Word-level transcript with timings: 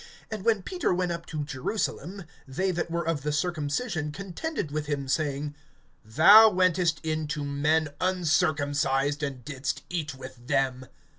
(2)And 0.31 0.41
when 0.41 0.63
Peter 0.63 0.91
went 0.91 1.11
up 1.11 1.27
to 1.27 1.43
Jerusalem, 1.43 2.23
they 2.47 2.71
that 2.71 2.89
were 2.89 3.05
of 3.07 3.21
the 3.21 3.31
circumcision 3.31 4.11
contended 4.11 4.71
with 4.71 4.87
him, 4.87 5.05
(3)saying: 5.05 5.53
Thou 6.03 6.49
wentest 6.49 6.99
in 7.03 7.27
to 7.27 7.45
men 7.45 7.89
uncircumcised, 8.01 9.21
and 9.21 9.45
didst 9.45 9.83
eat 9.91 10.15
with 10.15 10.47
them. 10.47 10.87